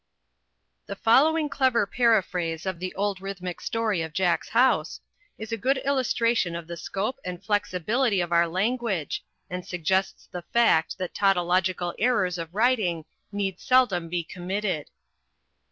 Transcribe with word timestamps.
The 0.87 0.95
following 0.95 1.47
clever 1.47 1.85
paraphrase 1.85 2.65
of 2.65 2.79
the 2.79 2.91
old 2.95 3.21
rhythmic 3.21 3.61
story 3.61 4.01
of 4.01 4.13
"Jack's 4.13 4.49
House" 4.49 4.99
is 5.37 5.51
a 5.51 5.57
good 5.61 5.77
illustration 5.85 6.55
of 6.55 6.65
the 6.65 6.75
scope 6.75 7.19
and 7.23 7.43
flexibility 7.43 8.19
of 8.19 8.31
our 8.31 8.47
language, 8.47 9.23
and 9.47 9.63
suggests 9.63 10.25
the 10.25 10.41
fact 10.41 10.97
that 10.97 11.13
tautological 11.13 11.93
errors 11.99 12.39
of 12.39 12.55
writing 12.55 13.05
need 13.31 13.59
seldom 13.59 14.09
be 14.09 14.23
committed. 14.23 14.89